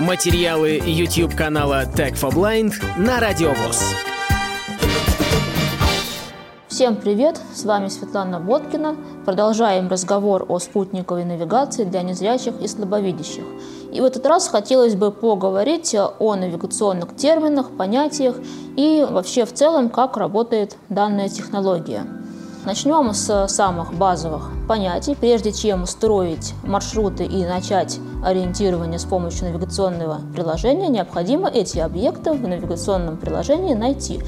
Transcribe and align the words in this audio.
Материалы 0.00 0.82
YouTube 0.84 1.36
канала 1.36 1.84
Tech 1.84 2.14
for 2.14 2.34
Blind 2.34 2.72
на 2.98 3.20
Радиовоз. 3.20 3.94
Всем 6.66 6.96
привет! 6.96 7.40
С 7.54 7.64
вами 7.64 7.86
Светлана 7.86 8.40
Боткина. 8.40 8.96
Продолжаем 9.24 9.88
разговор 9.88 10.46
о 10.48 10.58
спутниковой 10.58 11.24
навигации 11.24 11.84
для 11.84 12.02
незрячих 12.02 12.54
и 12.60 12.66
слабовидящих. 12.66 13.44
И 13.92 14.00
в 14.00 14.04
этот 14.04 14.26
раз 14.26 14.48
хотелось 14.48 14.96
бы 14.96 15.12
поговорить 15.12 15.94
о 15.94 16.34
навигационных 16.34 17.14
терминах, 17.14 17.70
понятиях 17.76 18.34
и 18.76 19.06
вообще 19.08 19.44
в 19.44 19.54
целом, 19.54 19.90
как 19.90 20.16
работает 20.16 20.76
данная 20.88 21.28
технология. 21.28 22.04
Начнем 22.64 23.12
с 23.12 23.46
самых 23.48 23.92
базовых 23.92 24.50
понятий. 24.66 25.14
Прежде 25.14 25.52
чем 25.52 25.84
строить 25.86 26.54
маршруты 26.64 27.24
и 27.24 27.44
начать 27.44 27.98
ориентирование 28.24 28.98
с 28.98 29.04
помощью 29.04 29.48
навигационного 29.48 30.20
приложения, 30.34 30.88
необходимо 30.88 31.48
эти 31.48 31.78
объекты 31.78 32.32
в 32.32 32.40
навигационном 32.40 33.18
приложении 33.18 33.74
найти, 33.74 34.22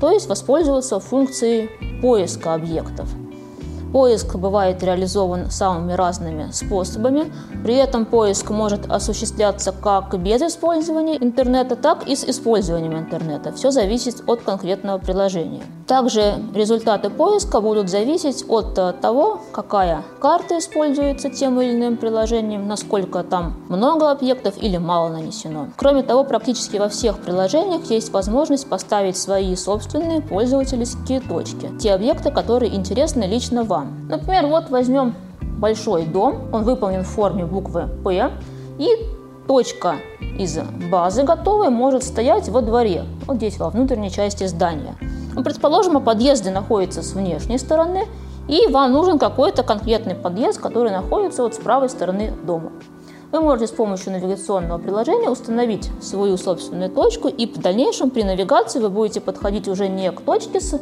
то 0.00 0.10
есть 0.10 0.26
воспользоваться 0.26 1.00
функцией 1.00 1.70
поиска 2.00 2.54
объектов– 2.54 3.08
Поиск 3.92 4.36
бывает 4.36 4.82
реализован 4.82 5.50
самыми 5.50 5.92
разными 5.92 6.50
способами. 6.50 7.30
При 7.62 7.74
этом 7.74 8.06
поиск 8.06 8.50
может 8.50 8.90
осуществляться 8.90 9.72
как 9.72 10.18
без 10.18 10.40
использования 10.40 11.16
интернета, 11.22 11.76
так 11.76 12.08
и 12.08 12.16
с 12.16 12.24
использованием 12.24 12.98
интернета. 12.98 13.52
Все 13.52 13.70
зависит 13.70 14.22
от 14.26 14.42
конкретного 14.42 14.98
приложения. 14.98 15.62
Также 15.86 16.36
результаты 16.54 17.10
поиска 17.10 17.60
будут 17.60 17.90
зависеть 17.90 18.44
от 18.48 18.74
того, 19.00 19.40
какая 19.52 20.02
карта 20.20 20.58
используется 20.58 21.28
тем 21.28 21.60
или 21.60 21.72
иным 21.72 21.98
приложением, 21.98 22.66
насколько 22.66 23.22
там 23.22 23.56
много 23.68 24.10
объектов 24.10 24.54
или 24.56 24.78
мало 24.78 25.10
нанесено. 25.10 25.68
Кроме 25.76 26.02
того, 26.02 26.24
практически 26.24 26.78
во 26.78 26.88
всех 26.88 27.18
приложениях 27.18 27.84
есть 27.90 28.10
возможность 28.12 28.68
поставить 28.68 29.18
свои 29.18 29.54
собственные 29.54 30.22
пользовательские 30.22 31.20
точки, 31.20 31.68
те 31.78 31.92
объекты, 31.92 32.30
которые 32.30 32.74
интересны 32.74 33.24
лично 33.24 33.64
вам. 33.64 33.81
Например, 34.08 34.46
вот 34.46 34.70
возьмем 34.70 35.14
большой 35.40 36.04
дом, 36.04 36.48
он 36.52 36.64
выполнен 36.64 37.02
в 37.02 37.08
форме 37.08 37.44
буквы 37.44 37.88
«П», 38.04 38.30
и 38.78 38.88
точка 39.46 39.96
из 40.38 40.58
базы 40.90 41.22
готовой 41.24 41.70
может 41.70 42.02
стоять 42.02 42.48
во 42.48 42.60
дворе, 42.62 43.04
вот 43.26 43.36
здесь, 43.36 43.58
во 43.58 43.70
внутренней 43.70 44.10
части 44.10 44.46
здания. 44.46 44.96
Ну, 45.34 45.42
предположим, 45.42 46.02
подъезд 46.02 46.50
находится 46.50 47.02
с 47.02 47.12
внешней 47.12 47.58
стороны, 47.58 48.06
и 48.48 48.66
вам 48.68 48.92
нужен 48.92 49.18
какой-то 49.18 49.62
конкретный 49.62 50.14
подъезд, 50.14 50.60
который 50.60 50.90
находится 50.90 51.42
вот 51.42 51.54
с 51.54 51.58
правой 51.58 51.88
стороны 51.88 52.32
дома. 52.44 52.72
Вы 53.30 53.40
можете 53.40 53.66
с 53.66 53.70
помощью 53.70 54.12
навигационного 54.12 54.78
приложения 54.78 55.30
установить 55.30 55.90
свою 56.02 56.36
собственную 56.36 56.90
точку, 56.90 57.28
и 57.28 57.46
в 57.46 57.58
дальнейшем 57.58 58.10
при 58.10 58.24
навигации 58.24 58.78
вы 58.78 58.90
будете 58.90 59.20
подходить 59.20 59.68
уже 59.68 59.88
не 59.88 60.10
к 60.12 60.20
точке 60.20 60.60
с 60.60 60.78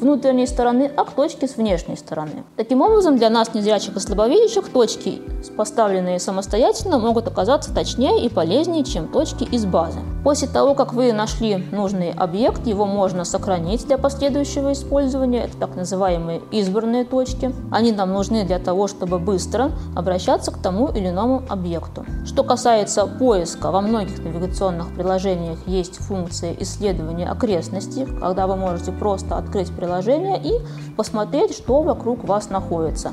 внутренней 0.00 0.46
стороны, 0.46 0.90
а 0.96 1.04
к 1.04 1.12
точке 1.12 1.46
с 1.46 1.56
внешней 1.56 1.96
стороны. 1.96 2.44
Таким 2.56 2.80
образом, 2.80 3.16
для 3.16 3.30
нас, 3.30 3.54
незрячих 3.54 3.96
и 3.96 4.00
слабовидящих, 4.00 4.68
точки, 4.68 5.22
поставленные 5.56 6.18
самостоятельно, 6.18 6.98
могут 6.98 7.26
оказаться 7.28 7.74
точнее 7.74 8.24
и 8.24 8.28
полезнее, 8.28 8.84
чем 8.84 9.08
точки 9.08 9.44
из 9.44 9.64
базы. 9.64 10.00
После 10.28 10.46
того, 10.46 10.74
как 10.74 10.92
вы 10.92 11.14
нашли 11.14 11.56
нужный 11.72 12.10
объект, 12.10 12.66
его 12.66 12.84
можно 12.84 13.24
сохранить 13.24 13.86
для 13.86 13.96
последующего 13.96 14.74
использования. 14.74 15.44
Это 15.44 15.56
так 15.56 15.74
называемые 15.74 16.42
избранные 16.50 17.06
точки. 17.06 17.54
Они 17.70 17.92
нам 17.92 18.12
нужны 18.12 18.44
для 18.44 18.58
того, 18.58 18.88
чтобы 18.88 19.18
быстро 19.18 19.70
обращаться 19.96 20.50
к 20.50 20.58
тому 20.58 20.88
или 20.88 21.08
иному 21.08 21.44
объекту. 21.48 22.04
Что 22.26 22.44
касается 22.44 23.06
поиска, 23.06 23.70
во 23.70 23.80
многих 23.80 24.22
навигационных 24.22 24.92
приложениях 24.94 25.66
есть 25.66 25.96
функция 25.96 26.54
исследования 26.60 27.30
окрестностей, 27.30 28.04
когда 28.04 28.46
вы 28.46 28.56
можете 28.56 28.92
просто 28.92 29.38
открыть 29.38 29.74
приложение 29.74 30.38
и 30.44 30.60
посмотреть, 30.94 31.54
что 31.54 31.80
вокруг 31.80 32.24
вас 32.24 32.50
находится. 32.50 33.12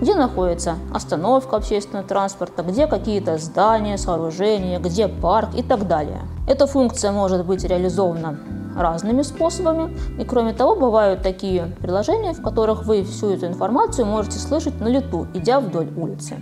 Где 0.00 0.14
находится 0.14 0.76
остановка 0.94 1.56
общественного 1.56 2.06
транспорта, 2.06 2.62
где 2.62 2.86
какие-то 2.86 3.36
здания, 3.38 3.98
сооружения, 3.98 4.78
где 4.78 5.08
парк 5.08 5.50
и 5.56 5.62
так 5.62 5.88
далее. 5.88 6.20
Эта 6.46 6.66
функция 6.66 7.10
может 7.10 7.44
быть 7.44 7.64
реализована 7.64 8.38
разными 8.76 9.22
способами. 9.22 9.96
И 10.20 10.24
кроме 10.24 10.52
того, 10.52 10.76
бывают 10.76 11.22
такие 11.22 11.72
приложения, 11.80 12.32
в 12.32 12.42
которых 12.42 12.84
вы 12.84 13.02
всю 13.02 13.30
эту 13.30 13.46
информацию 13.46 14.06
можете 14.06 14.38
слышать 14.38 14.80
на 14.80 14.86
лету, 14.86 15.26
идя 15.34 15.58
вдоль 15.60 15.88
улицы. 15.96 16.36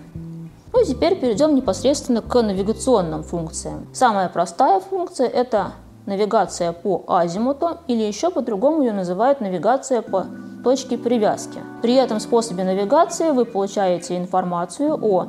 Ну 0.73 0.83
и 0.83 0.85
теперь 0.85 1.19
перейдем 1.19 1.55
непосредственно 1.55 2.21
к 2.21 2.43
навигационным 2.43 3.23
функциям. 3.23 3.87
Самая 3.95 4.29
простая 4.29 4.81
функция– 4.81 5.27
это 5.29 5.73
навигация 6.05 6.73
по 6.73 7.05
азимуту 7.09 7.79
или 7.87 8.03
еще 8.03 8.31
по-другому 8.31 8.83
ее 8.83 8.93
называют 8.93 9.41
навигация 9.41 10.03
по 10.03 10.27
точке 10.67 10.99
привязки. 10.99 11.61
При 11.81 11.95
этом 11.95 12.19
способе 12.19 12.65
навигации 12.65 13.31
вы 13.31 13.45
получаете 13.45 14.19
информацию 14.19 14.99
о 15.01 15.29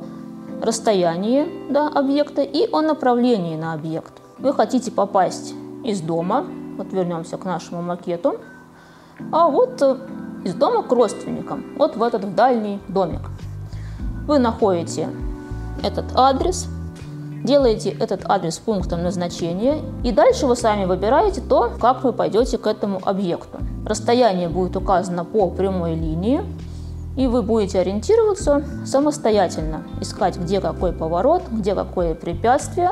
расстоянии 0.60 1.46
до 1.70 1.86
объекта 1.86 2.42
и 2.42 2.68
о 2.72 2.80
направлении 2.80 3.54
на 3.54 3.72
объект. 3.72 4.14
Вы 4.40 4.52
хотите 4.52 4.90
попасть 4.90 5.54
из 5.84 6.00
дома, 6.00 6.44
вот 6.76 6.92
вернемся 6.92 7.36
к 7.36 7.44
нашему 7.44 7.82
макету, 7.82 8.40
а 9.30 9.46
вот 9.46 9.80
э, 9.80 9.98
из 10.42 10.54
дома 10.54 10.82
к 10.82 10.90
родственникам, 10.90 11.62
вот 11.76 11.94
в 11.94 12.02
этот 12.02 12.34
дальний 12.34 12.80
домик. 12.88 13.20
Вы 14.26 14.40
находите 14.40 15.08
этот 15.84 16.06
адрес, 16.16 16.66
делаете 17.44 17.90
этот 17.90 18.22
адрес 18.24 18.58
пунктом 18.58 19.02
назначения, 19.02 19.78
и 20.04 20.12
дальше 20.12 20.46
вы 20.46 20.56
сами 20.56 20.84
выбираете 20.84 21.40
то, 21.40 21.72
как 21.80 22.04
вы 22.04 22.12
пойдете 22.12 22.58
к 22.58 22.66
этому 22.66 23.00
объекту. 23.04 23.58
Расстояние 23.86 24.48
будет 24.48 24.76
указано 24.76 25.24
по 25.24 25.48
прямой 25.48 25.94
линии, 25.94 26.42
и 27.16 27.26
вы 27.26 27.42
будете 27.42 27.80
ориентироваться 27.80 28.64
самостоятельно, 28.84 29.82
искать, 30.00 30.38
где 30.38 30.60
какой 30.60 30.92
поворот, 30.92 31.42
где 31.50 31.74
какое 31.74 32.14
препятствие. 32.14 32.90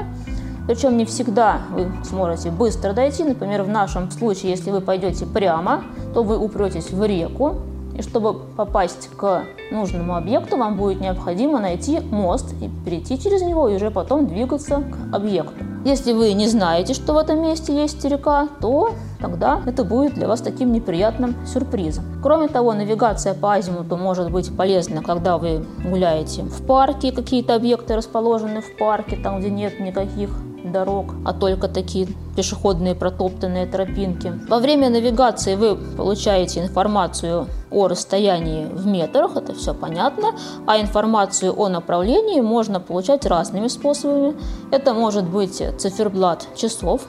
Причем 0.67 0.97
не 0.97 1.05
всегда 1.05 1.61
вы 1.71 1.93
сможете 2.05 2.51
быстро 2.51 2.93
дойти. 2.93 3.23
Например, 3.23 3.63
в 3.63 3.69
нашем 3.69 4.11
случае, 4.11 4.51
если 4.51 4.73
вы 4.73 4.81
пойдете 4.81 5.27
прямо, 5.27 5.85
то 6.13 6.25
вы 6.25 6.39
упретесь 6.39 6.91
в 6.91 7.05
реку, 7.05 7.61
и 7.97 8.03
чтобы 8.03 8.35
попасть 8.35 9.09
к 9.17 9.45
нужному 9.71 10.17
объекту, 10.17 10.57
вам 10.57 10.77
будет 10.77 11.01
необходимо 11.01 11.59
найти 11.59 12.01
мост 12.01 12.55
и 12.61 12.69
перейти 12.85 13.19
через 13.19 13.43
него, 13.43 13.69
и 13.69 13.77
уже 13.77 13.91
потом 13.91 14.27
двигаться 14.27 14.83
к 14.83 15.15
объекту. 15.15 15.65
Если 15.85 16.13
вы 16.13 16.33
не 16.33 16.49
знаете, 16.49 16.95
что 16.95 17.13
в 17.13 17.17
этом 17.17 17.41
месте 17.43 17.75
есть 17.75 18.05
река, 18.05 18.49
то 18.61 18.91
тогда 19.21 19.61
это 19.67 19.85
будет 19.85 20.15
для 20.15 20.27
вас 20.27 20.41
таким 20.41 20.73
неприятным 20.73 21.37
сюрпризом. 21.47 22.05
Кроме 22.23 22.49
того, 22.49 22.73
навигация 22.73 23.35
по 23.35 23.55
азимуту 23.55 23.97
может 23.97 24.31
быть 24.31 24.55
полезна, 24.57 25.03
когда 25.03 25.39
вы 25.39 25.65
гуляете 25.85 26.43
в 26.43 26.67
парке, 26.67 27.13
какие-то 27.13 27.55
объекты 27.55 27.97
расположены 27.97 28.63
в 28.63 28.77
парке, 28.77 29.17
там, 29.17 29.39
где 29.39 29.49
нет 29.49 29.79
никаких 29.81 30.31
дорог, 30.65 31.15
а 31.25 31.33
только 31.33 31.69
такие 31.69 32.09
пешеходные 32.37 32.95
протоптанные 32.95 33.67
тропинки. 33.67 34.33
Во 34.49 34.59
время 34.59 34.91
навигации 34.91 35.55
вы 35.55 35.77
получаете 35.97 36.61
информацию 36.61 37.49
о 37.71 37.89
расстоянии 37.89 38.67
в 38.67 38.87
метрах, 38.87 39.37
это 39.37 39.55
все 39.55 39.75
понятно, 39.75 40.35
а 40.67 40.81
информацию 40.81 41.59
о 41.59 41.69
направлении 41.69 42.41
можно 42.41 42.79
получать 42.79 43.27
разными 43.27 43.69
способами. 43.69 44.37
Это 44.71 44.95
может 44.95 45.25
быть 45.25 45.63
циферблат 45.79 46.47
часов, 46.55 47.03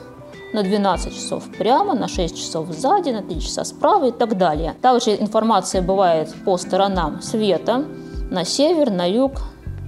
на 0.52 0.62
12 0.62 1.14
часов 1.14 1.44
прямо, 1.58 1.94
на 1.94 2.08
6 2.08 2.36
часов 2.36 2.68
сзади, 2.72 3.10
на 3.10 3.22
3 3.22 3.40
часа 3.40 3.64
справа 3.64 4.06
и 4.06 4.12
так 4.12 4.38
далее. 4.38 4.74
Также 4.80 5.14
информация 5.14 5.82
бывает 5.82 6.34
по 6.44 6.56
сторонам 6.56 7.20
света, 7.20 7.84
на 8.30 8.44
север, 8.44 8.90
на 8.90 9.08
юг, 9.08 9.32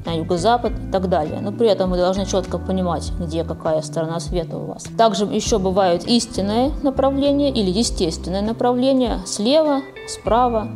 на 0.04 0.12
юго-запад 0.12 0.72
и 0.72 0.90
так 0.90 1.08
далее. 1.08 1.40
Но 1.40 1.52
при 1.52 1.68
этом 1.68 1.90
вы 1.90 1.96
должны 1.96 2.26
четко 2.26 2.58
понимать, 2.58 3.12
где 3.18 3.44
какая 3.44 3.82
сторона 3.82 4.20
света 4.20 4.56
у 4.56 4.66
вас. 4.66 4.84
Также 4.96 5.24
еще 5.24 5.58
бывают 5.58 6.04
истинное 6.04 6.70
направление 6.82 7.50
или 7.50 7.70
естественное 7.70 8.42
направление 8.42 9.20
слева, 9.26 9.80
справа, 10.08 10.68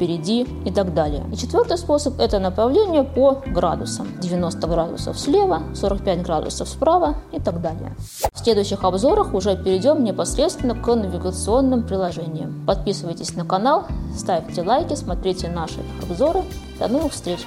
впереди 0.00 0.46
и 0.64 0.70
так 0.70 0.94
далее. 0.94 1.24
И 1.32 1.36
четвертый 1.36 1.76
способ– 1.76 2.14
это 2.20 2.38
направление 2.38 3.04
по 3.04 3.42
градусам. 3.46 4.08
90 4.20 4.66
градусов 4.66 5.18
слева, 5.18 5.62
45 5.74 6.22
градусов 6.22 6.68
справа 6.68 7.16
и 7.32 7.40
так 7.40 7.60
далее. 7.60 7.94
В 8.32 8.38
следующих 8.38 8.84
обзорах 8.84 9.34
уже 9.34 9.56
перейдем 9.56 10.02
непосредственно 10.04 10.74
к 10.74 10.94
навигационным 10.94 11.82
приложениям. 11.82 12.64
Подписывайтесь 12.66 13.34
на 13.34 13.44
канал, 13.44 13.86
ставьте 14.16 14.62
лайки, 14.62 14.94
смотрите 14.94 15.48
наши 15.48 15.80
обзоры. 16.02 16.42
До 16.78 16.88
новых 16.88 17.12
встреч! 17.12 17.40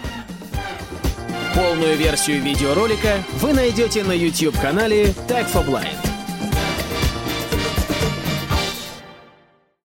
Полную 1.63 1.95
версию 1.95 2.41
видеоролика 2.41 3.23
вы 3.39 3.53
найдете 3.53 4.03
на 4.03 4.11
YouTube-канале 4.11 5.13
Tag 5.29 5.49
for 5.49 5.65
Blind. 5.65 6.12